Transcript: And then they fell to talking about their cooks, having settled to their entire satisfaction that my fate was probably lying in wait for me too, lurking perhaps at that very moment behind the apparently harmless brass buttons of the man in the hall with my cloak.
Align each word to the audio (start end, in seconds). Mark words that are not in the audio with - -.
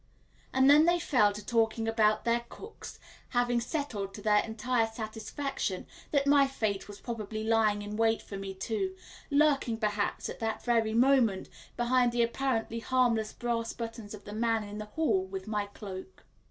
And 0.51 0.67
then 0.67 0.85
they 0.85 0.97
fell 0.97 1.31
to 1.31 1.45
talking 1.45 1.87
about 1.87 2.25
their 2.25 2.43
cooks, 2.49 2.97
having 3.37 3.61
settled 3.61 4.15
to 4.15 4.21
their 4.23 4.39
entire 4.43 4.87
satisfaction 4.87 5.85
that 6.09 6.25
my 6.25 6.47
fate 6.47 6.87
was 6.87 6.99
probably 6.99 7.43
lying 7.43 7.83
in 7.83 7.95
wait 7.97 8.19
for 8.19 8.35
me 8.35 8.55
too, 8.55 8.95
lurking 9.29 9.77
perhaps 9.77 10.27
at 10.27 10.39
that 10.39 10.63
very 10.63 10.95
moment 10.95 11.49
behind 11.77 12.13
the 12.13 12.23
apparently 12.23 12.79
harmless 12.79 13.31
brass 13.31 13.73
buttons 13.73 14.15
of 14.15 14.23
the 14.23 14.33
man 14.33 14.63
in 14.63 14.79
the 14.79 14.85
hall 14.85 15.23
with 15.27 15.45
my 15.47 15.67
cloak. 15.67 16.25